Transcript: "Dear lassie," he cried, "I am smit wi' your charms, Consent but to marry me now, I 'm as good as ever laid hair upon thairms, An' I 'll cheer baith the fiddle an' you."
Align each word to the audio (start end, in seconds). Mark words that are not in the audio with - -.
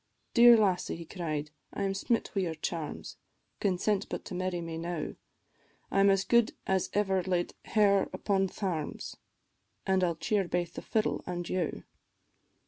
"Dear 0.33 0.57
lassie," 0.57 0.95
he 0.95 1.05
cried, 1.05 1.51
"I 1.71 1.83
am 1.83 1.93
smit 1.93 2.31
wi' 2.33 2.41
your 2.41 2.55
charms, 2.55 3.17
Consent 3.59 4.09
but 4.09 4.25
to 4.25 4.33
marry 4.33 4.59
me 4.59 4.75
now, 4.79 5.13
I 5.91 5.99
'm 5.99 6.09
as 6.09 6.23
good 6.23 6.53
as 6.65 6.89
ever 6.93 7.21
laid 7.21 7.53
hair 7.65 8.09
upon 8.11 8.47
thairms, 8.47 9.17
An' 9.85 10.01
I 10.03 10.07
'll 10.07 10.15
cheer 10.15 10.47
baith 10.47 10.73
the 10.73 10.81
fiddle 10.81 11.23
an' 11.27 11.43
you." 11.45 11.83